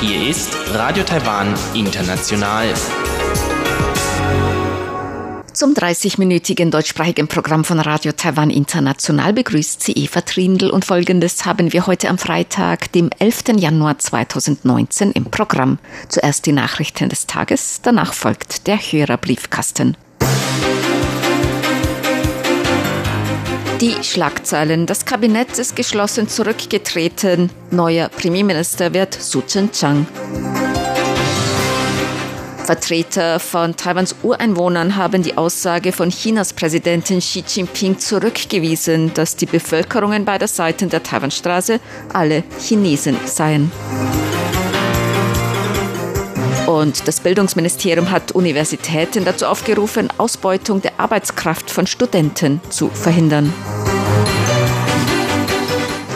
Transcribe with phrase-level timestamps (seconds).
[0.00, 2.72] Hier ist Radio Taiwan International.
[5.52, 11.72] Zum 30-minütigen deutschsprachigen Programm von Radio Taiwan International begrüßt sie Eva Trindl und folgendes haben
[11.72, 13.56] wir heute am Freitag, dem 11.
[13.56, 15.80] Januar 2019 im Programm.
[16.08, 19.96] Zuerst die Nachrichten des Tages, danach folgt der Hörerbriefkasten.
[23.80, 24.86] Die Schlagzeilen.
[24.86, 27.50] Das Kabinett ist geschlossen zurückgetreten.
[27.70, 30.06] Neuer Premierminister wird Su Chen-Chang.
[32.64, 39.46] Vertreter von Taiwans Ureinwohnern haben die Aussage von Chinas Präsidentin Xi Jinping zurückgewiesen, dass die
[39.46, 41.80] Bevölkerungen beider Seiten der Taiwanstraße
[42.12, 43.70] alle Chinesen seien.
[46.66, 53.52] Und das Bildungsministerium hat Universitäten dazu aufgerufen, Ausbeutung der Arbeitskraft von Studenten zu verhindern.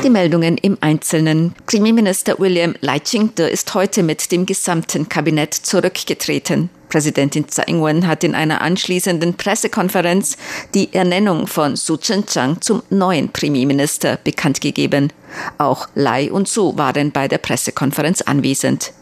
[0.03, 1.55] Die Meldungen im Einzelnen.
[1.67, 6.71] Premierminister William Lai Ching-te ist heute mit dem gesamten Kabinett zurückgetreten.
[6.89, 10.39] Präsidentin Tsai Ing-wen hat in einer anschließenden Pressekonferenz
[10.73, 15.13] die Ernennung von Su Chen-chang zum neuen Premierminister bekannt gegeben.
[15.59, 18.93] Auch Lai und Su waren bei der Pressekonferenz anwesend.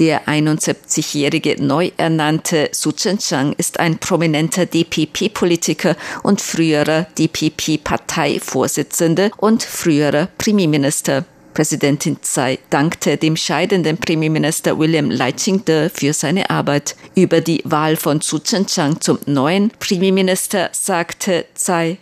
[0.00, 10.26] Der 71-jährige neu ernannte Su Chen-chang ist ein prominenter DPP-Politiker und früherer DPP-Parteivorsitzender und früherer
[10.36, 11.24] Premierminister.
[11.54, 16.96] Präsidentin Tsai dankte dem scheidenden Premierminister William Lai Ching-te für seine Arbeit.
[17.14, 21.98] Über die Wahl von Su Chen-chang zum neuen Premierminister sagte Tsai,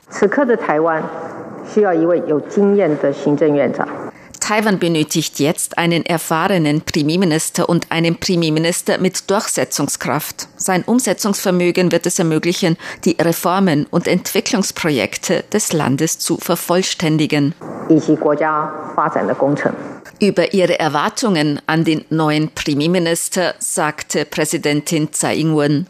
[4.43, 10.49] Taiwan benötigt jetzt einen erfahrenen Premierminister und einen Premierminister mit Durchsetzungskraft.
[10.57, 17.55] Sein Umsetzungsvermögen wird es ermöglichen, die Reformen und Entwicklungsprojekte des Landes zu vervollständigen.
[20.21, 25.87] Über ihre Erwartungen an den neuen Premierminister sagte Präsidentin Tsai Ing-wen.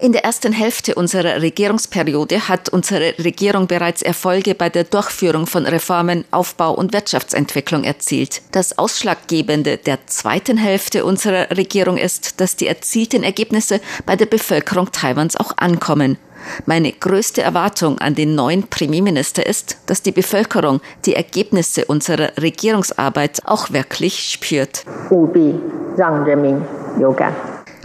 [0.00, 5.66] In der ersten Hälfte unserer Regierungsperiode hat unsere Regierung bereits Erfolge bei der Durchführung von
[5.66, 8.42] Reformen, Aufbau und Wirtschaftsentwicklung erzielt.
[8.52, 14.90] Das Ausschlaggebende der zweiten Hälfte unserer Regierung ist, dass die erzielten Ergebnisse bei der Bevölkerung
[14.92, 16.18] Taiwans auch ankommen.
[16.66, 23.42] Meine größte Erwartung an den neuen Premierminister ist, dass die Bevölkerung die Ergebnisse unserer Regierungsarbeit
[23.44, 24.84] auch wirklich spürt.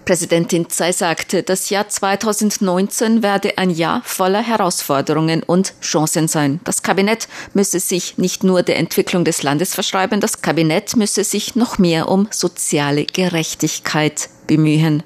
[0.07, 6.61] Präsidentin Tsai sagte, das Jahr 2019 werde ein Jahr voller Herausforderungen und Chancen sein.
[6.63, 11.57] Das Kabinett müsse sich nicht nur der Entwicklung des Landes verschreiben, das Kabinett müsse sich
[11.57, 15.03] noch mehr um soziale Gerechtigkeit bemühen.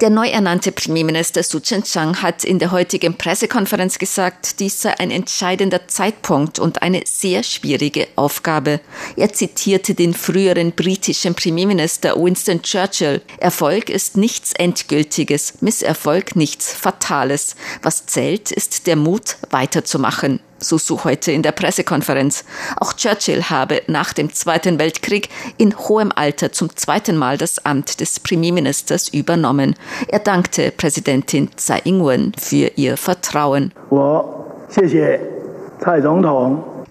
[0.00, 5.10] Der neu ernannte Premierminister Su Chen-chang hat in der heutigen Pressekonferenz gesagt, dies sei ein
[5.10, 8.80] entscheidender Zeitpunkt und eine sehr schwierige Aufgabe.
[9.16, 13.20] Er zitierte den früheren britischen Premierminister Winston Churchill.
[13.40, 17.54] Erfolg ist nichts Endgültiges, Misserfolg nichts Fatales.
[17.82, 22.44] Was zählt, ist der Mut, weiterzumachen so Su heute in der Pressekonferenz.
[22.76, 28.00] Auch Churchill habe nach dem Zweiten Weltkrieg in hohem Alter zum zweiten Mal das Amt
[28.00, 29.74] des Premierministers übernommen.
[30.08, 33.72] Er dankte Präsidentin Tsai Ing-wen für ihr Vertrauen.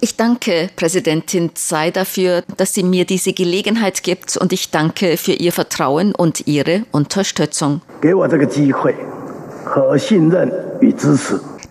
[0.01, 5.33] Ich danke Präsidentin Tsai dafür, dass sie mir diese Gelegenheit gibt und ich danke für
[5.33, 7.81] ihr Vertrauen und ihre Unterstützung.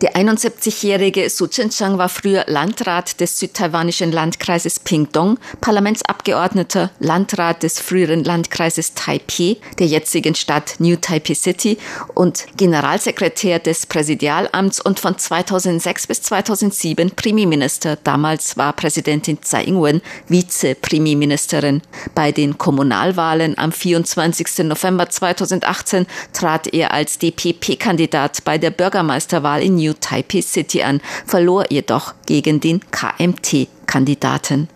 [0.00, 8.22] Der 71-jährige Su Chen-Chang war früher Landrat des südtaiwanischen Landkreises Pingdong, Parlamentsabgeordneter, Landrat des früheren
[8.22, 11.78] Landkreises Taipeh, der jetzigen Stadt New Taipei City
[12.14, 17.96] und Generalsekretär des Präsidialamts und von 2006 bis 2007 Premierminister.
[17.96, 21.82] Damals war Präsidentin Tsai Ing-wen Vize-Premierministerin.
[22.14, 24.58] Bei den Kommunalwahlen am 24.
[24.58, 31.00] November 2018 trat er als DPP-Kandidat bei der Bürgermeisterwahl in New New Taipei City an,
[31.26, 34.68] verlor jedoch gegen den KMT-Kandidaten.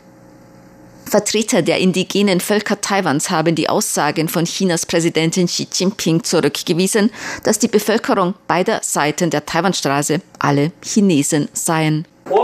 [1.04, 7.10] Vertreter der indigenen Völker Taiwans haben die Aussagen von Chinas Präsidentin Xi Jinping zurückgewiesen,
[7.44, 12.06] dass die Bevölkerung beider Seiten der Taiwanstraße alle Chinesen seien.
[12.24, 12.34] Wir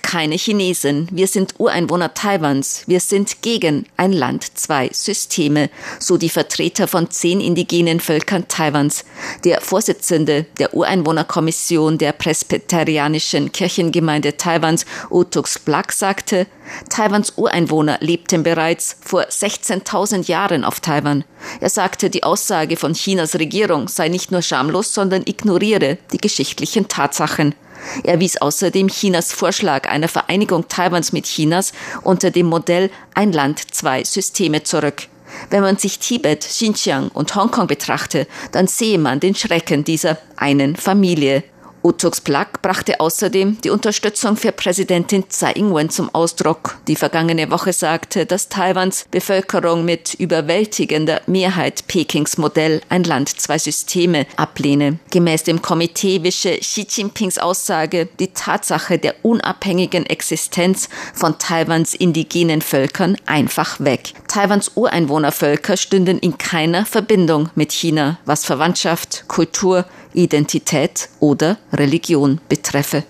[0.00, 5.68] keine Chinesen, wir sind Ureinwohner Taiwans, wir sind gegen ein Land, zwei Systeme,
[5.98, 9.04] so die Vertreter von zehn indigenen Völkern Taiwans.
[9.44, 16.46] Der Vorsitzende der Ureinwohnerkommission der Presbyterianischen Kirchengemeinde Taiwans, Utux Black, sagte,
[16.88, 21.22] Taiwans Ureinwohner lebten bereits vor 16.000 Jahren auf Taiwan.
[21.60, 26.88] Er sagte, die Aussage von Chinas Regierung sei nicht nur schamlos, sondern ignoriere die geschichtlichen
[26.88, 27.54] Tatsachen.
[28.02, 31.72] Er wies außerdem Chinas Vorschlag einer Vereinigung Taiwans mit Chinas
[32.02, 35.08] unter dem Modell Ein Land, zwei Systeme zurück.
[35.50, 40.76] Wenn man sich Tibet, Xinjiang und Hongkong betrachte, dann sehe man den Schrecken dieser einen
[40.76, 41.42] Familie.
[41.84, 47.74] Utux Plak brachte außerdem die Unterstützung für Präsidentin Tsai Ing-wen zum Ausdruck, die vergangene Woche
[47.74, 54.98] sagte, dass Taiwans Bevölkerung mit überwältigender Mehrheit Pekings Modell ein Land, zwei Systeme ablehne.
[55.10, 62.62] Gemäß dem Komitee wische Xi Jinpings Aussage die Tatsache der unabhängigen Existenz von Taiwans indigenen
[62.62, 64.14] Völkern einfach weg.
[64.26, 69.84] Taiwans Ureinwohnervölker stünden in keiner Verbindung mit China, was Verwandtschaft, Kultur,
[70.14, 73.04] Identität oder Religion betreffe.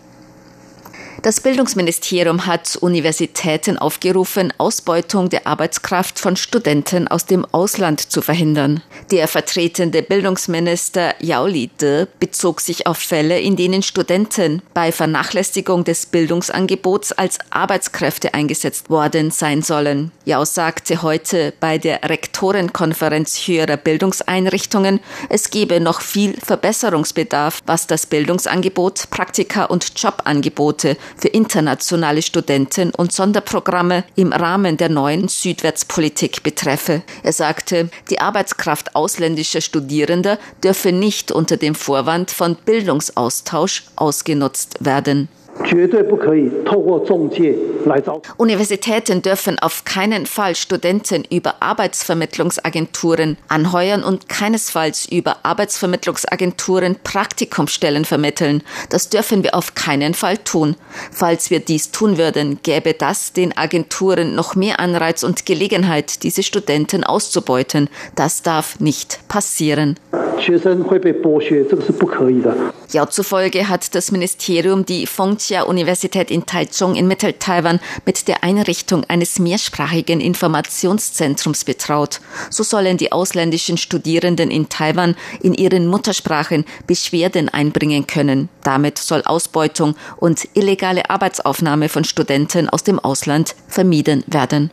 [1.24, 8.82] Das Bildungsministerium hat Universitäten aufgerufen, Ausbeutung der Arbeitskraft von Studenten aus dem Ausland zu verhindern.
[9.10, 16.04] Der vertretende Bildungsminister Yao Li-de bezog sich auf Fälle, in denen Studenten bei Vernachlässigung des
[16.04, 20.12] Bildungsangebots als Arbeitskräfte eingesetzt worden sein sollen.
[20.26, 25.00] Yao sagte heute bei der Rektorenkonferenz höherer Bildungseinrichtungen,
[25.30, 33.12] es gebe noch viel Verbesserungsbedarf, was das Bildungsangebot, Praktika und Jobangebote für internationale Studenten und
[33.12, 37.02] Sonderprogramme im Rahmen der neuen Südwärtspolitik betreffe.
[37.22, 45.28] Er sagte, die Arbeitskraft ausländischer Studierender dürfe nicht unter dem Vorwand von Bildungsaustausch ausgenutzt werden.
[48.36, 58.62] Universitäten dürfen auf keinen Fall Studenten über Arbeitsvermittlungsagenturen anheuern und keinesfalls über Arbeitsvermittlungsagenturen Praktikumsstellen vermitteln.
[58.90, 60.76] Das dürfen wir auf keinen Fall tun.
[61.10, 66.42] Falls wir dies tun würden, gäbe das den Agenturen noch mehr Anreiz und Gelegenheit, diese
[66.42, 67.88] Studenten auszubeuten.
[68.14, 69.98] Das darf nicht passieren.
[72.90, 77.73] Ja, zufolge hat das Ministerium die Fengtia-Universität in Taichung in Mittel-Taiwan
[78.04, 82.20] mit der Einrichtung eines mehrsprachigen Informationszentrums betraut.
[82.50, 88.48] So sollen die ausländischen Studierenden in Taiwan in ihren Muttersprachen Beschwerden einbringen können.
[88.62, 94.70] Damit soll Ausbeutung und illegale Arbeitsaufnahme von Studenten aus dem Ausland vermieden werden.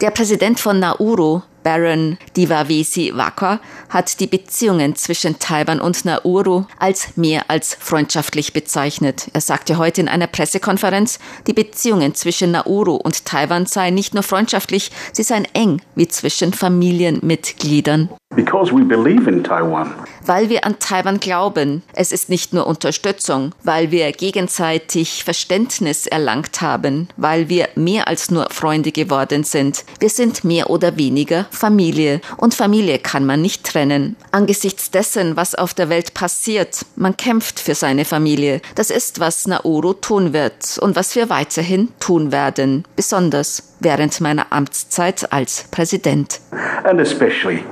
[0.00, 3.60] Der Präsident von Nauru, Baron Divavesi Waka
[3.90, 9.28] hat die Beziehungen zwischen Taiwan und Nauru als mehr als freundschaftlich bezeichnet.
[9.34, 14.22] Er sagte heute in einer Pressekonferenz, die Beziehungen zwischen Nauru und Taiwan seien nicht nur
[14.22, 18.08] freundschaftlich, sie seien eng wie zwischen Familienmitgliedern.
[18.38, 19.92] Because we believe in Taiwan.
[20.24, 21.82] Weil wir an Taiwan glauben.
[21.94, 28.30] Es ist nicht nur Unterstützung, weil wir gegenseitig Verständnis erlangt haben, weil wir mehr als
[28.30, 29.84] nur Freunde geworden sind.
[29.98, 32.20] Wir sind mehr oder weniger Familie.
[32.36, 34.14] Und Familie kann man nicht trennen.
[34.30, 38.60] Angesichts dessen, was auf der Welt passiert, man kämpft für seine Familie.
[38.74, 42.84] Das ist, was Nauru tun wird und was wir weiterhin tun werden.
[42.94, 46.40] Besonders während meiner Amtszeit als Präsident.
[46.84, 47.64] And especially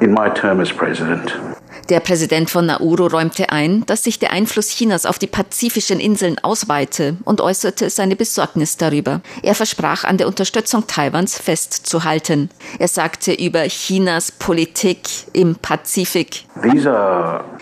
[0.00, 1.53] in my term as president.
[1.90, 6.38] Der Präsident von Nauru räumte ein, dass sich der Einfluss Chinas auf die pazifischen Inseln
[6.38, 9.20] ausweite und äußerte seine Besorgnis darüber.
[9.42, 12.48] Er versprach, an der Unterstützung Taiwans festzuhalten.
[12.78, 16.46] Er sagte über Chinas Politik im Pazifik.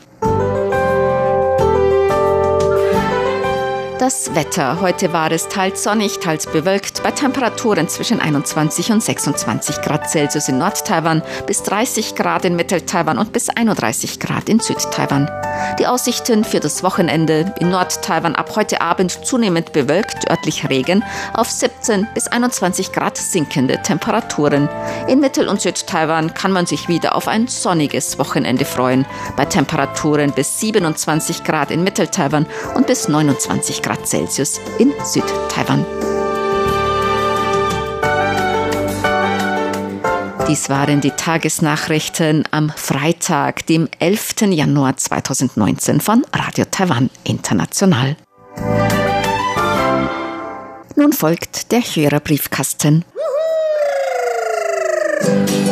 [3.99, 4.79] Das Wetter.
[4.79, 10.47] Heute war es teils sonnig, teils bewölkt, bei Temperaturen zwischen 21 und 26 Grad Celsius
[10.47, 15.29] in Nord-Taiwan, bis 30 Grad in Mittel-Taiwan und bis 31 Grad in Süd-Taiwan.
[15.79, 21.03] Die Aussichten für das Wochenende in Nord-Taiwan ab heute Abend zunehmend bewölkt, örtlich Regen,
[21.33, 21.51] auf
[21.89, 24.69] 17 bis 21 Grad sinkende Temperaturen.
[25.07, 30.31] In Mittel- und Süd-Taiwan kann man sich wieder auf ein sonniges Wochenende freuen, bei Temperaturen
[30.31, 35.83] bis 27 Grad in Mittel-Taiwan und bis 29 Grad Grad Celsius in Südtaiwan.
[40.47, 44.41] Dies waren die Tagesnachrichten am Freitag, dem 11.
[44.51, 48.15] Januar 2019 von Radio Taiwan International.
[50.99, 53.05] Nun folgt der Hörerbriefkasten.
[55.29, 55.68] sun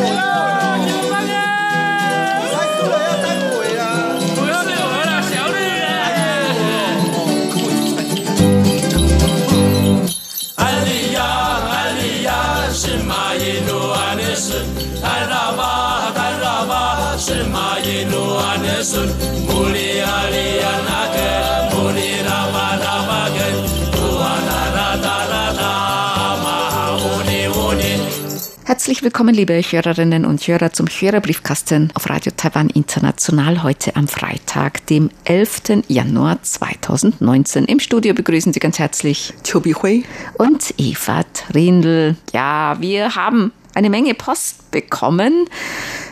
[28.98, 34.84] Herzlich willkommen, liebe Hörerinnen und Hörer, zum Hörerbriefkasten auf Radio Taiwan International heute am Freitag,
[34.88, 35.84] dem 11.
[35.86, 37.66] Januar 2019.
[37.66, 40.04] Im Studio begrüßen Sie ganz herzlich Chobi Hui
[40.36, 42.16] und Eva Trindl.
[42.32, 45.44] Ja, wir haben eine Menge Post bekommen.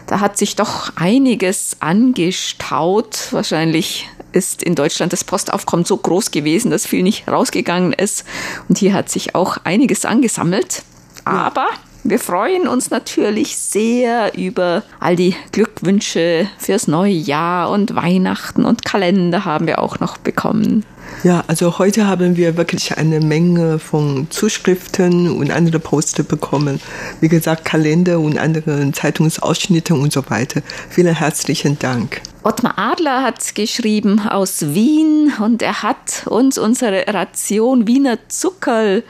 [0.06, 3.32] Da hat sich doch einiges angestaut.
[3.32, 8.24] Wahrscheinlich ist in Deutschland das Postaufkommen so groß gewesen, dass viel nicht rausgegangen ist.
[8.68, 10.84] Und hier hat sich auch einiges angesammelt.
[11.24, 11.66] Aber
[12.08, 18.84] wir freuen uns natürlich sehr über all die Glückwünsche fürs neue Jahr und Weihnachten und
[18.84, 20.84] Kalender haben wir auch noch bekommen.
[21.24, 26.80] Ja, also heute haben wir wirklich eine Menge von Zuschriften und andere Poster bekommen.
[27.20, 30.62] Wie gesagt, Kalender und andere Zeitungsausschnitte und so weiter.
[30.90, 32.20] Vielen herzlichen Dank.
[32.42, 39.02] Ottmar Adler hat geschrieben aus Wien und er hat uns unsere Ration Wiener Zuckerl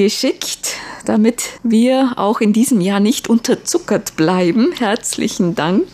[0.00, 4.72] geschickt, damit wir auch in diesem Jahr nicht unterzuckert bleiben.
[4.78, 5.86] Herzlichen Dank.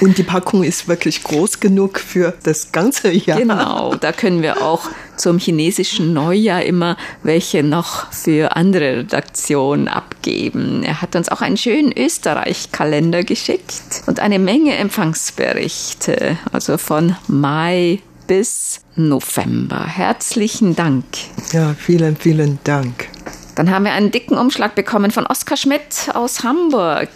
[0.00, 3.38] Und die Packung ist wirklich groß genug für das ganze Jahr.
[3.38, 10.82] Genau, da können wir auch zum chinesischen Neujahr immer welche noch für andere Redaktionen abgeben.
[10.82, 18.00] Er hat uns auch einen schönen Österreich-Kalender geschickt und eine Menge Empfangsberichte, also von Mai
[18.26, 19.86] bis November.
[19.86, 21.04] Herzlichen Dank.
[21.52, 23.06] Ja, vielen, vielen Dank.
[23.54, 27.10] Dann haben wir einen dicken Umschlag bekommen von Oskar Schmidt aus Hamburg.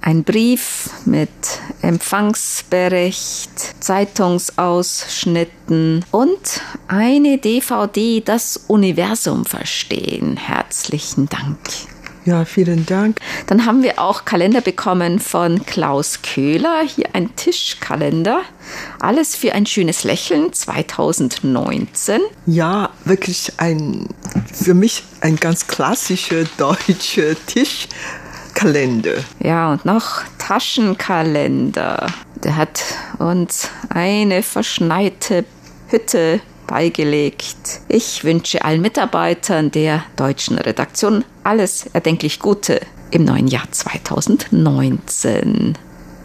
[0.00, 1.28] Ein Brief mit
[1.82, 10.38] Empfangsbericht, Zeitungsausschnitten und eine DVD, das Universum verstehen.
[10.38, 11.58] Herzlichen Dank.
[12.24, 13.18] Ja, vielen Dank.
[13.48, 16.82] Dann haben wir auch Kalender bekommen von Klaus Köhler.
[16.82, 18.42] Hier ein Tischkalender.
[19.00, 22.20] Alles für ein schönes Lächeln 2019.
[22.46, 24.06] Ja, wirklich ein,
[24.52, 29.16] für mich ein ganz klassischer deutscher Tischkalender.
[29.40, 32.06] Ja, und noch Taschenkalender.
[32.44, 32.84] Der hat
[33.18, 35.44] uns eine verschneite
[35.88, 37.80] Hütte beigelegt.
[37.88, 45.76] Ich wünsche allen Mitarbeitern der deutschen Redaktion alles erdenklich Gute im neuen Jahr 2019.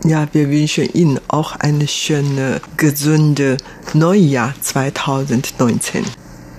[0.03, 3.57] Ja, wir wünschen Ihnen auch eine schöne, gesunde
[3.93, 6.05] Neujahr 2019.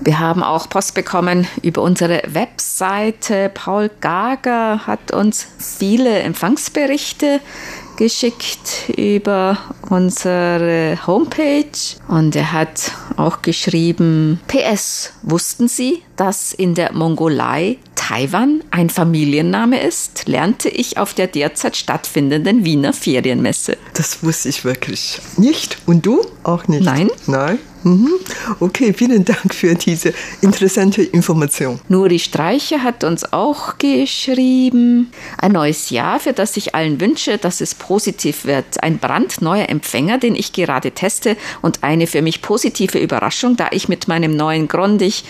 [0.00, 3.50] Wir haben auch Post bekommen über unsere Webseite.
[3.52, 7.40] Paul Gager hat uns viele Empfangsberichte
[7.98, 9.58] geschickt über
[9.90, 11.96] unsere Homepage.
[12.06, 19.80] Und er hat auch geschrieben, PS, wussten Sie, dass in der Mongolei Taiwan ein Familienname
[19.82, 23.76] ist, lernte ich auf der derzeit stattfindenden Wiener Ferienmesse.
[23.94, 25.78] Das wusste ich wirklich nicht.
[25.86, 26.84] Und du auch nicht?
[26.84, 27.10] Nein.
[27.26, 27.58] Nein.
[27.84, 28.10] Mhm.
[28.60, 31.80] Okay, vielen Dank für diese interessante Information.
[31.88, 35.12] Nuri Streicher hat uns auch geschrieben.
[35.38, 38.82] Ein neues Jahr, für das ich allen wünsche, dass es positiv wird.
[38.82, 43.88] Ein brandneuer Empfänger, den ich gerade teste und eine für mich positive Überraschung, da ich
[43.88, 45.24] mit meinem neuen Grondig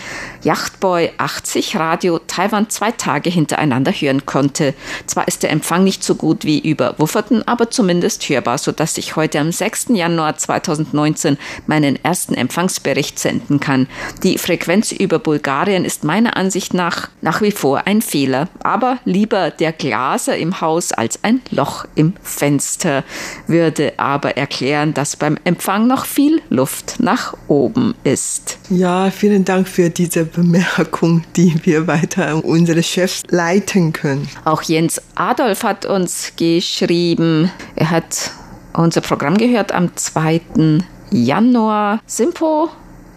[0.79, 4.73] Yachtboy 80 Radio Taiwan zwei Tage hintereinander hören konnte.
[5.07, 9.17] Zwar ist der Empfang nicht so gut wie über Wufferten, aber zumindest hörbar, sodass ich
[9.17, 9.87] heute am 6.
[9.89, 13.87] Januar 2019 meinen ersten Empfangsbericht senden kann.
[14.23, 18.47] Die Frequenz über Bulgarien ist meiner Ansicht nach nach wie vor ein Fehler.
[18.63, 23.03] Aber lieber der Glaser im Haus als ein Loch im Fenster
[23.47, 28.59] würde aber erklären, dass beim Empfang noch viel Luft nach oben ist.
[28.69, 30.68] Ja, vielen Dank für diese Bemerkung,
[31.35, 34.27] die wir weiter an unsere Chefs leiten können.
[34.45, 38.31] Auch Jens Adolf hat uns geschrieben, er hat
[38.73, 40.41] unser Programm gehört am 2.
[41.11, 42.01] Januar.
[42.05, 42.69] Simpo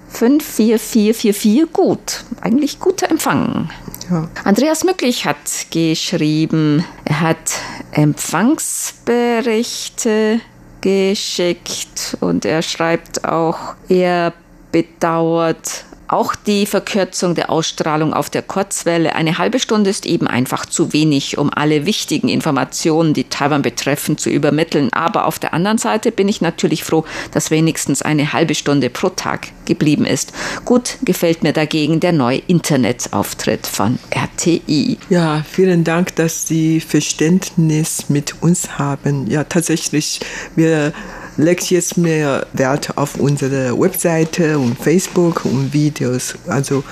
[0.08, 2.24] 54444, gut.
[2.40, 3.70] Eigentlich guter Empfang.
[4.10, 4.28] Ja.
[4.44, 7.52] Andreas Mücklich hat geschrieben, er hat
[7.92, 10.40] Empfangsberichte
[10.80, 14.32] geschickt und er schreibt auch, er
[14.72, 19.14] bedauert auch die Verkürzung der Ausstrahlung auf der Kurzwelle.
[19.14, 24.18] Eine halbe Stunde ist eben einfach zu wenig, um alle wichtigen Informationen, die Taiwan betreffen,
[24.18, 24.92] zu übermitteln.
[24.92, 29.08] Aber auf der anderen Seite bin ich natürlich froh, dass wenigstens eine halbe Stunde pro
[29.08, 30.32] Tag geblieben ist.
[30.64, 34.98] Gut gefällt mir dagegen der neue Internetauftritt von RTI.
[35.08, 39.30] Ja, vielen Dank, dass Sie Verständnis mit uns haben.
[39.30, 40.20] Ja, tatsächlich,
[40.56, 40.92] wir
[41.36, 46.34] legt jetzt mehr Wert auf unsere Webseite und Facebook und Videos.
[46.46, 46.84] Also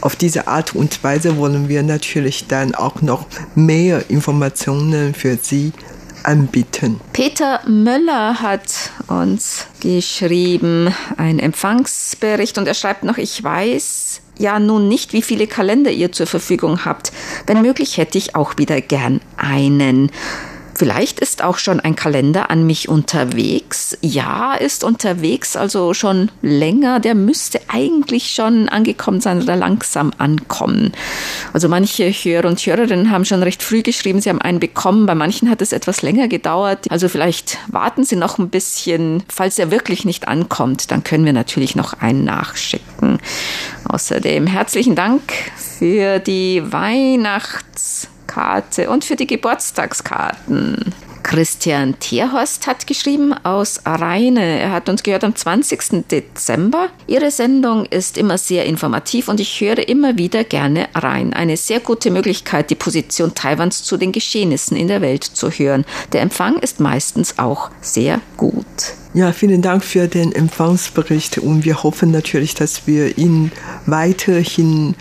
[0.00, 5.72] auf diese Art und Weise wollen wir natürlich dann auch noch mehr Informationen für Sie
[6.24, 7.00] anbieten.
[7.12, 14.88] Peter Möller hat uns geschrieben, ein Empfangsbericht und er schreibt noch, ich weiß ja nun
[14.88, 17.12] nicht, wie viele Kalender ihr zur Verfügung habt.
[17.46, 20.10] Wenn möglich hätte ich auch wieder gern einen.
[20.74, 23.96] Vielleicht ist auch schon ein Kalender an mich unterwegs.
[24.00, 26.98] Ja, ist unterwegs, also schon länger.
[27.00, 30.92] Der müsste eigentlich schon angekommen sein oder langsam ankommen.
[31.52, 35.06] Also manche Hörer und Hörerinnen haben schon recht früh geschrieben, sie haben einen bekommen.
[35.06, 36.90] Bei manchen hat es etwas länger gedauert.
[36.90, 39.22] Also vielleicht warten Sie noch ein bisschen.
[39.28, 43.18] Falls er wirklich nicht ankommt, dann können wir natürlich noch einen nachschicken.
[43.88, 45.22] Außerdem herzlichen Dank
[45.78, 50.94] für die Weihnachts Karte und für die Geburtstagskarten.
[51.22, 54.58] Christian Tierhorst hat geschrieben aus Rheine.
[54.58, 56.08] Er hat uns gehört am 20.
[56.10, 56.88] Dezember.
[57.06, 61.32] Ihre Sendung ist immer sehr informativ und ich höre immer wieder gerne rein.
[61.32, 65.84] Eine sehr gute Möglichkeit, die Position Taiwans zu den Geschehnissen in der Welt zu hören.
[66.12, 68.66] Der Empfang ist meistens auch sehr gut.
[69.14, 73.52] Ja, vielen Dank für den Empfangsbericht und wir hoffen natürlich, dass wir ihn
[73.84, 74.94] weiterhin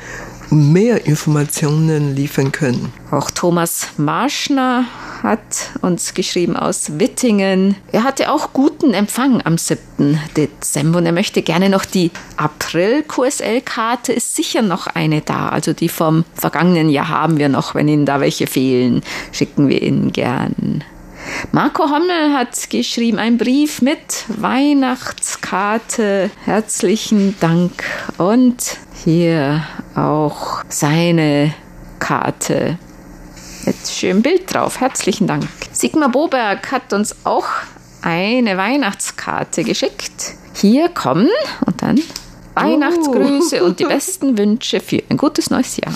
[0.51, 2.93] mehr Informationen liefern können.
[3.09, 4.85] Auch Thomas Marschner
[5.23, 7.75] hat uns geschrieben aus Wittingen.
[7.91, 10.19] Er hatte auch guten Empfang am 7.
[10.35, 15.49] Dezember und er möchte gerne noch die April-QSL-Karte, ist sicher noch eine da.
[15.49, 17.75] Also die vom vergangenen Jahr haben wir noch.
[17.75, 20.83] Wenn Ihnen da welche fehlen, schicken wir Ihnen gern.
[21.51, 26.31] Marco Hommel hat geschrieben, ein Brief mit Weihnachtskarte.
[26.45, 27.83] Herzlichen Dank.
[28.17, 29.63] Und hier
[29.95, 31.53] auch seine
[31.99, 32.77] Karte
[33.65, 34.79] mit schönem Bild drauf.
[34.79, 35.47] Herzlichen Dank.
[35.71, 37.47] Sigmar Boberg hat uns auch
[38.01, 40.35] eine Weihnachtskarte geschickt.
[40.53, 41.29] Hier kommen
[41.65, 41.99] und dann
[42.53, 43.65] Weihnachtsgrüße uh.
[43.65, 45.93] und die besten Wünsche für ein gutes neues Jahr.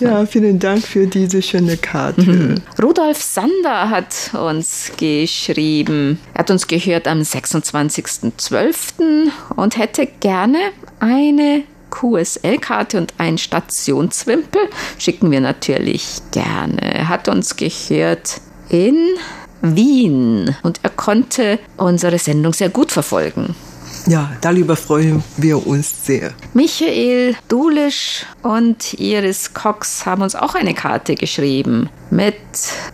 [0.00, 2.22] ja, vielen Dank für diese schöne Karte.
[2.22, 2.56] Mhm.
[2.82, 6.18] Rudolf Sander hat uns geschrieben.
[6.34, 9.30] Er hat uns gehört am 26.12.
[9.56, 10.58] und hätte gerne
[11.00, 14.62] eine QSL-Karte und ein Stationswimpel.
[14.98, 16.80] Schicken wir natürlich gerne.
[16.80, 18.96] Er hat uns gehört in
[19.62, 23.54] Wien und er konnte unsere Sendung sehr gut verfolgen.
[24.06, 26.32] Ja, darüber freuen wir uns sehr.
[26.52, 32.34] Michael Dulisch und Iris Cox haben uns auch eine Karte geschrieben mit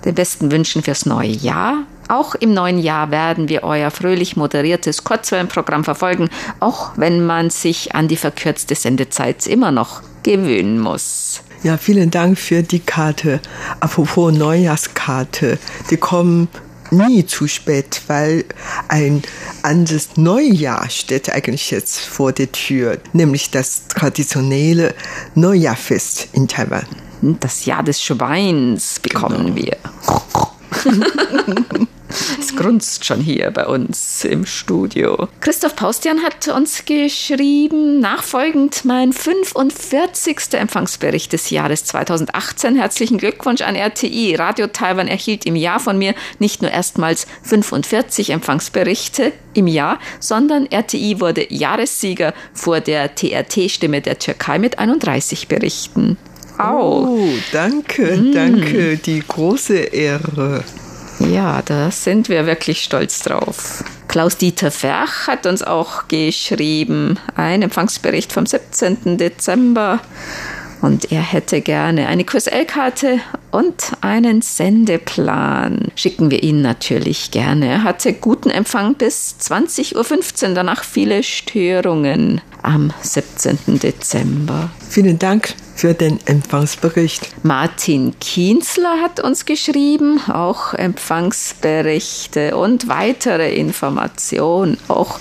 [0.05, 1.85] den besten Wünschen fürs neue Jahr.
[2.11, 7.94] Auch im neuen Jahr werden wir euer fröhlich moderiertes Kurzwellenprogramm verfolgen, auch wenn man sich
[7.94, 11.42] an die verkürzte Sendezeit immer noch gewöhnen muss.
[11.62, 13.38] Ja, vielen Dank für die Karte.
[13.79, 15.57] Apropos Neujahrskarte,
[15.88, 16.49] die kommen
[16.90, 18.44] nie zu spät, weil
[18.88, 19.23] ein
[19.62, 24.96] anderes Neujahr steht eigentlich jetzt vor der Tür, nämlich das traditionelle
[25.37, 26.87] Neujahrfest in Taiwan.
[27.23, 29.68] Das Jahr des Schweins bekommen genau.
[29.68, 29.77] wir.
[32.61, 35.29] Grunzt schon hier bei uns im Studio.
[35.40, 40.53] Christoph Paustian hat uns geschrieben, nachfolgend mein 45.
[40.53, 42.77] Empfangsbericht des Jahres 2018.
[42.77, 44.35] Herzlichen Glückwunsch an RTI.
[44.35, 50.66] Radio Taiwan erhielt im Jahr von mir nicht nur erstmals 45 Empfangsberichte im Jahr, sondern
[50.70, 56.18] RTI wurde Jahressieger vor der TRT-Stimme der Türkei mit 31 Berichten.
[56.59, 58.33] Oh, danke, mm.
[58.35, 60.62] danke, die große Ehre.
[61.20, 63.85] Ja, da sind wir wirklich stolz drauf.
[64.09, 69.18] Klaus-Dieter Ferch hat uns auch geschrieben, ein Empfangsbericht vom 17.
[69.18, 70.00] Dezember.
[70.80, 75.92] Und er hätte gerne eine QSL-Karte und einen Sendeplan.
[75.94, 77.66] Schicken wir ihn natürlich gerne.
[77.66, 83.78] Er hatte guten Empfang bis 20.15 Uhr, danach viele Störungen am 17.
[83.78, 84.70] Dezember.
[84.88, 87.31] Vielen Dank für den Empfangsbericht.
[87.43, 95.19] Martin Kienzler hat uns geschrieben, auch Empfangsberichte und weitere Informationen, auch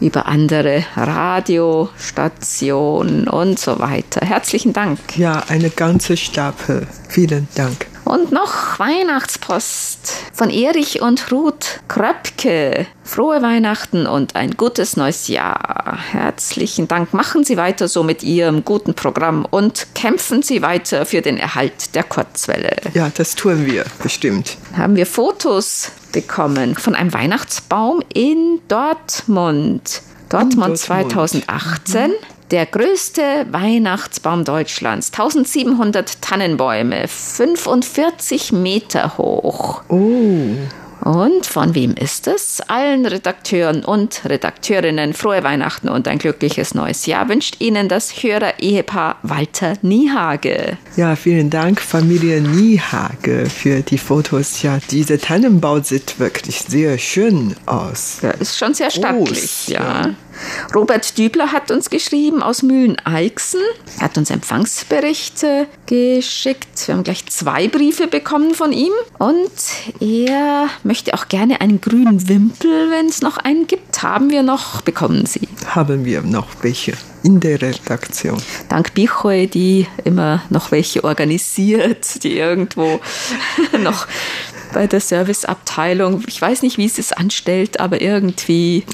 [0.00, 4.20] über andere Radiostationen und so weiter.
[4.26, 4.98] Herzlichen Dank.
[5.16, 6.86] Ja, eine ganze Stapel.
[7.08, 7.86] Vielen Dank.
[8.04, 12.86] Und noch Weihnachtspost von Erich und Ruth Kröpke.
[13.02, 15.98] Frohe Weihnachten und ein gutes neues Jahr.
[16.10, 17.14] Herzlichen Dank.
[17.14, 21.94] Machen Sie weiter so mit Ihrem guten Programm und kämpfen Sie weiter für den Erhalt
[21.94, 22.76] der Kurzwelle.
[22.92, 24.58] Ja, das tun wir bestimmt.
[24.76, 30.02] Haben wir Fotos bekommen von einem Weihnachtsbaum in Dortmund.
[30.28, 30.78] Dortmund, Dortmund.
[30.78, 32.10] 2018.
[32.10, 32.14] Mhm.
[32.50, 39.82] Der größte Weihnachtsbaum Deutschlands, 1700 Tannenbäume, 45 Meter hoch.
[39.88, 40.56] Oh.
[41.04, 42.62] Und von wem ist es?
[42.66, 49.16] Allen Redakteuren und Redakteurinnen frohe Weihnachten und ein glückliches neues Jahr wünscht Ihnen das Hörer-Ehepaar
[49.22, 50.78] Walter Niehage.
[50.96, 54.62] Ja, vielen Dank, Familie Niehage, für die Fotos.
[54.62, 58.20] Ja, dieser Tannenbau sieht wirklich sehr schön aus.
[58.22, 60.06] Ja, ist schon sehr stattlich, Groß, ja.
[60.06, 60.14] ja.
[60.74, 63.60] Robert Dübler hat uns geschrieben aus Mühlen-Eichsen.
[63.98, 66.86] Er hat uns Empfangsberichte geschickt.
[66.86, 68.92] Wir haben gleich zwei Briefe bekommen von ihm.
[69.18, 69.50] Und
[70.00, 74.02] er möchte auch gerne einen grünen Wimpel, wenn es noch einen gibt.
[74.02, 74.82] Haben wir noch?
[74.82, 75.48] Bekommen Sie?
[75.66, 76.94] Haben wir noch welche
[77.24, 78.40] in der Redaktion.
[78.68, 83.00] Dank Bichoy, die immer noch welche organisiert, die irgendwo
[83.82, 84.06] noch
[84.74, 86.24] bei der Serviceabteilung.
[86.26, 88.84] Ich weiß nicht, wie es es anstellt, aber irgendwie.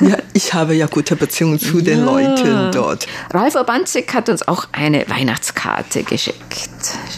[0.00, 1.84] Ja, ich habe ja gute Beziehungen zu ja.
[1.84, 3.06] den Leuten dort.
[3.32, 6.70] Ralf Urbanzig hat uns auch eine Weihnachtskarte geschickt.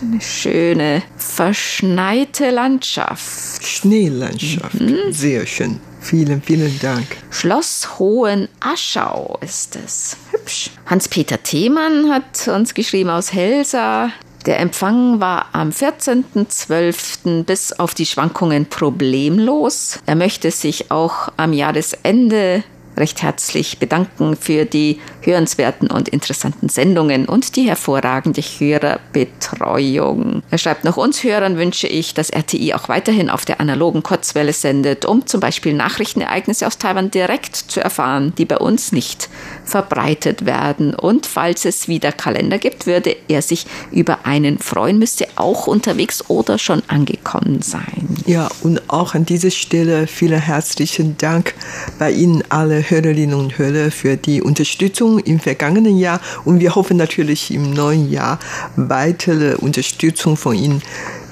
[0.02, 3.64] Eine schöne, verschneite Landschaft.
[3.64, 4.81] Schneelandschaft.
[4.81, 5.12] Mhm.
[5.12, 5.81] Sehr schön.
[6.00, 7.07] Vielen, vielen Dank.
[7.31, 10.16] Schloss Hohenaschau ist es.
[10.31, 10.70] Hübsch.
[10.87, 14.11] Hans-Peter Themann hat uns geschrieben aus Helsa.
[14.49, 17.45] Der Empfang war am 14.12.
[17.45, 19.99] bis auf die Schwankungen problemlos.
[20.07, 22.65] Er möchte sich auch am Jahresende
[22.99, 30.43] recht herzlich bedanken für die hörenswerten und interessanten Sendungen und die hervorragende Hörerbetreuung.
[30.51, 34.53] Er schreibt noch uns Hörern wünsche ich, dass RTI auch weiterhin auf der analogen Kurzwelle
[34.53, 39.29] sendet, um zum Beispiel Nachrichtenereignisse aus Taiwan direkt zu erfahren, die bei uns nicht
[39.65, 40.95] verbreitet werden.
[40.95, 46.25] Und falls es wieder Kalender gibt, würde er sich über einen freuen, müsste auch unterwegs
[46.29, 48.09] oder schon angekommen sein.
[48.27, 51.55] Ja, und auch an dieser Stelle vielen herzlichen Dank
[51.99, 56.96] bei Ihnen alle Hörerinnen und Hörer für die Unterstützung im vergangenen Jahr und wir hoffen
[56.96, 58.38] natürlich im neuen Jahr
[58.77, 60.83] weitere Unterstützung von Ihnen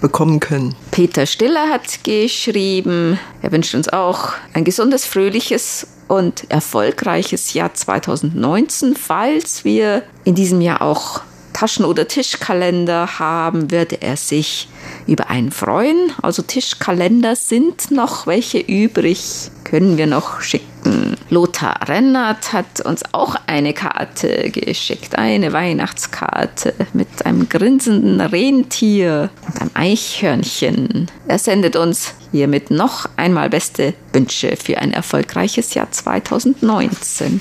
[0.01, 0.75] bekommen können.
[0.91, 8.95] Peter Stiller hat geschrieben, er wünscht uns auch ein gesundes, fröhliches und erfolgreiches Jahr 2019,
[8.97, 11.21] falls wir in diesem Jahr auch
[11.57, 14.69] Taschen- oder Tischkalender haben, würde er sich
[15.07, 16.13] über einen freuen.
[16.21, 21.16] Also Tischkalender sind noch welche übrig, können wir noch schicken.
[21.29, 29.61] Lothar Rennert hat uns auch eine Karte geschickt, eine Weihnachtskarte mit einem grinsenden Rentier und
[29.61, 31.11] einem Eichhörnchen.
[31.27, 37.41] Er sendet uns hiermit noch einmal beste Wünsche für ein erfolgreiches Jahr 2019.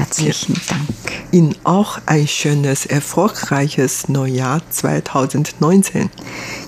[0.00, 0.60] Herzlichen.
[0.66, 0.88] Dank.
[1.30, 6.10] Ihnen auch ein schönes, erfolgreiches Neujahr 2019.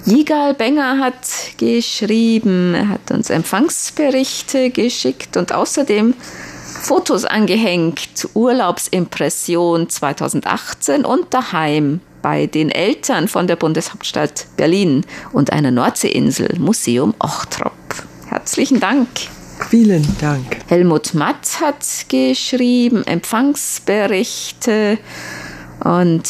[0.04, 6.14] Jigal Benger hat geschrieben, er hat uns Empfangsberichte geschickt und außerdem
[6.82, 15.70] Fotos angehängt, Urlaubsimpression 2018 und daheim bei den Eltern von der Bundeshauptstadt Berlin und einer
[15.70, 17.72] Nordseeinsel, Museum Ochtrop.
[18.28, 19.08] Herzlichen Dank.
[19.72, 20.58] Vielen Dank.
[20.68, 24.98] Helmut Matt hat geschrieben, Empfangsberichte
[25.82, 26.28] und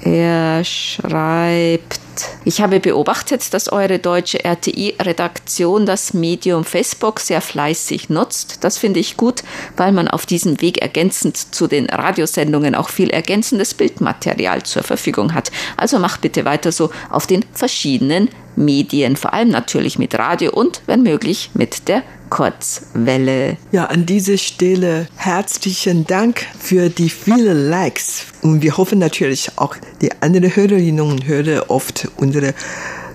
[0.00, 2.00] er schreibt,
[2.44, 8.64] ich habe beobachtet, dass eure deutsche RTI-Redaktion das Medium Facebook sehr fleißig nutzt.
[8.64, 9.44] Das finde ich gut,
[9.76, 15.34] weil man auf diesem Weg ergänzend zu den Radiosendungen auch viel ergänzendes Bildmaterial zur Verfügung
[15.34, 15.52] hat.
[15.76, 20.82] Also macht bitte weiter so auf den verschiedenen Medien, vor allem natürlich mit Radio und,
[20.86, 23.58] wenn möglich, mit der Kurzwelle.
[23.72, 28.24] Ja, an dieser Stelle herzlichen Dank für die vielen Likes.
[28.40, 32.54] Und wir hoffen natürlich auch, die anderen Hörerinnen und Hörer oft unsere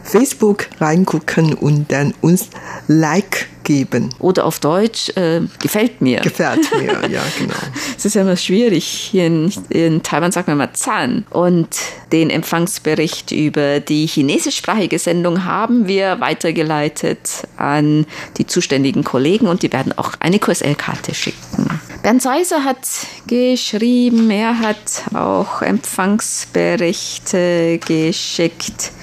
[0.08, 2.50] Facebook reingucken und dann uns
[2.88, 4.10] Like geben.
[4.20, 6.22] Oder auf Deutsch, äh, gefällt mir.
[6.22, 7.54] Gefällt mir, ja, genau.
[7.98, 8.86] Es ist ja immer schwierig.
[8.86, 11.26] Hier in, in Taiwan sagt man mal Zahn.
[11.30, 11.68] Und
[12.14, 18.06] den Empfangsbericht über die chinesischsprachige Sendung haben wir weitergeleitet an
[18.38, 21.82] die zuständigen Kollegen und die werden auch eine QSL-Karte schicken.
[22.04, 22.88] Bernd Seiser hat
[23.28, 28.94] geschrieben, er hat auch Empfangsberichte geschickt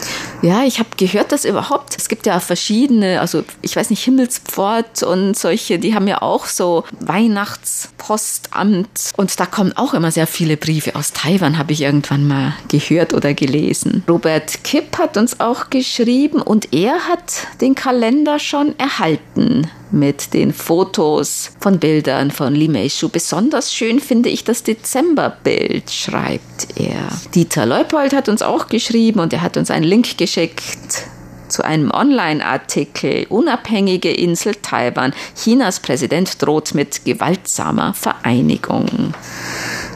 [0.43, 5.01] Ja, ich habe gehört, dass überhaupt, es gibt ja verschiedene, also ich weiß nicht, Himmelspfort
[5.01, 10.57] und solche, die haben ja auch so Weihnachtspostamt und da kommen auch immer sehr viele
[10.57, 14.03] Briefe aus Taiwan, habe ich irgendwann mal gehört oder gelesen.
[14.07, 20.53] Robert Kipp hat uns auch geschrieben und er hat den Kalender schon erhalten mit den
[20.53, 23.09] Fotos von Bildern von Li Meishu.
[23.09, 26.42] Besonders schön finde ich das Dezemberbild, schreibt
[26.75, 27.09] er.
[27.33, 31.07] Dieter Leupold hat uns auch geschrieben und er hat uns einen Link geschickt
[31.47, 35.13] zu einem Online-Artikel Unabhängige Insel Taiwan.
[35.41, 39.13] Chinas Präsident droht mit gewaltsamer Vereinigung.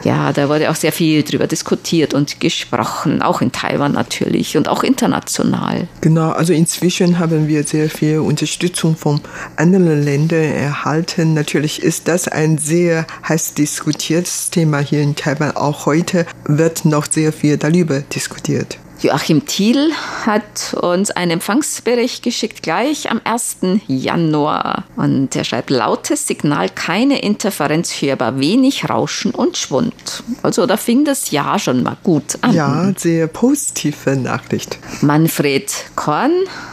[0.04, 4.68] Ja, da wurde auch sehr viel drüber diskutiert und gesprochen, auch in Taiwan natürlich und
[4.68, 5.88] auch international.
[6.00, 9.20] Genau, also inzwischen haben wir sehr viel Unterstützung von
[9.56, 11.34] anderen Ländern erhalten.
[11.34, 15.56] Natürlich ist das ein sehr heiß diskutiertes Thema hier in Taiwan.
[15.56, 18.78] Auch heute wird noch sehr viel darüber diskutiert.
[19.00, 19.92] Joachim Thiel
[20.26, 23.58] hat uns einen Empfangsbericht geschickt, gleich am 1.
[23.86, 24.84] Januar.
[24.96, 30.24] Und er schreibt, lautes Signal, keine Interferenz hörbar, wenig Rauschen und Schwund.
[30.42, 32.52] Also da fing das Jahr schon mal gut an.
[32.52, 34.78] Ja, sehr positive Nachricht.
[35.00, 36.32] Manfred Korn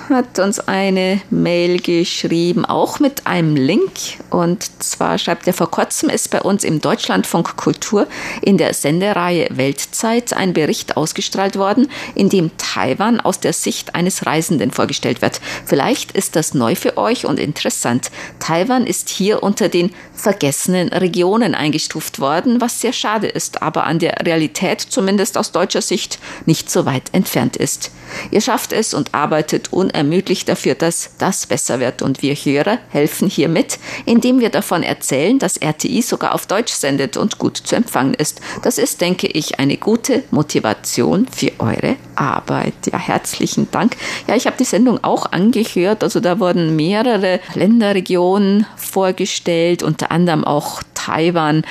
[0.09, 3.91] hat uns eine Mail geschrieben, auch mit einem Link.
[4.29, 8.07] Und zwar schreibt er, vor kurzem ist bei uns im Deutschlandfunk Kultur
[8.41, 14.25] in der Sendereihe Weltzeit ein Bericht ausgestrahlt worden, in dem Taiwan aus der Sicht eines
[14.25, 15.39] Reisenden vorgestellt wird.
[15.65, 18.11] Vielleicht ist das neu für euch und interessant.
[18.39, 23.99] Taiwan ist hier unter den vergessenen Regionen eingestuft worden, was sehr schade ist, aber an
[23.99, 27.91] der Realität zumindest aus deutscher Sicht nicht so weit entfernt ist.
[28.31, 33.29] Ihr schafft es und arbeitet unermüdlich dafür, dass das besser wird und wir Hörer helfen
[33.29, 37.75] hier mit, indem wir davon erzählen, dass RTI sogar auf Deutsch sendet und gut zu
[37.75, 38.41] empfangen ist.
[38.63, 42.73] Das ist, denke ich, eine gute Motivation für eure Arbeit.
[42.91, 43.97] Ja, herzlichen Dank.
[44.27, 46.03] Ja, ich habe die Sendung auch angehört.
[46.03, 51.63] Also da wurden mehrere Länderregionen vorgestellt, unter anderem auch Taiwan.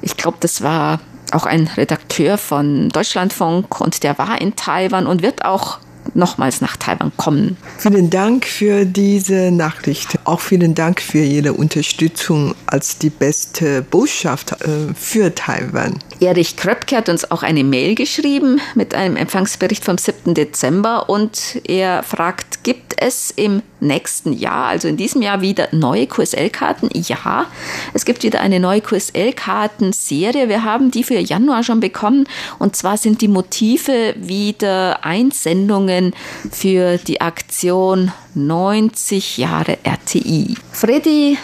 [0.00, 1.00] Ich glaube, das war
[1.32, 5.78] auch ein Redakteur von Deutschlandfunk und der war in Taiwan und wird auch
[6.14, 7.56] nochmals nach Taiwan kommen.
[7.78, 10.18] Vielen Dank für diese Nachricht.
[10.24, 15.98] Auch vielen Dank für Ihre Unterstützung als die beste Botschaft äh, für Taiwan.
[16.22, 20.34] Erich Kröpke hat uns auch eine Mail geschrieben mit einem Empfangsbericht vom 7.
[20.34, 26.06] Dezember und er fragt, gibt es im nächsten Jahr, also in diesem Jahr wieder neue
[26.06, 26.90] QSL-Karten?
[26.92, 27.46] Ja,
[27.92, 30.48] es gibt wieder eine neue QSL-Kartenserie.
[30.48, 32.28] Wir haben die für Januar schon bekommen
[32.60, 36.14] und zwar sind die Motive wieder Einsendungen
[36.52, 40.54] für die Aktion 90 Jahre RTI.
[40.70, 41.36] Freddy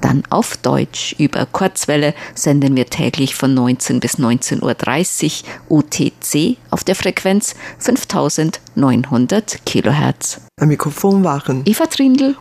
[0.00, 1.14] Dann auf Deutsch.
[1.18, 8.60] Über Kurzwelle senden wir täglich von 19 bis 19.30 Uhr UTC auf der Frequenz 5000
[8.74, 10.40] 900 Kilohertz.
[10.60, 12.34] Am Mikrofon waren Eva Trindl